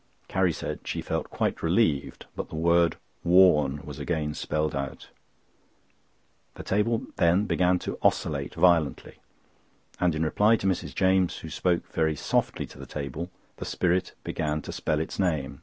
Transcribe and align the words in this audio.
Carrie 0.27 0.51
said 0.51 0.79
she 0.83 0.99
felt 0.99 1.29
quite 1.29 1.61
relieved, 1.61 2.25
but 2.35 2.49
the 2.49 2.55
word 2.55 2.95
"WARN" 3.23 3.83
was 3.85 3.99
again 3.99 4.33
spelt 4.33 4.73
out. 4.73 5.09
The 6.55 6.63
table 6.63 7.03
then 7.17 7.45
began 7.45 7.77
to 7.85 7.99
oscillate 8.01 8.55
violently, 8.55 9.17
and 9.99 10.15
in 10.15 10.23
reply 10.25 10.55
to 10.55 10.65
Mrs. 10.65 10.95
James, 10.95 11.37
who 11.45 11.51
spoke 11.51 11.85
very 11.93 12.15
softly 12.15 12.65
to 12.65 12.79
the 12.79 12.87
table, 12.87 13.29
the 13.57 13.63
spirit 13.65 14.15
began 14.23 14.63
to 14.63 14.71
spell 14.71 14.99
its 14.99 15.19
name. 15.19 15.59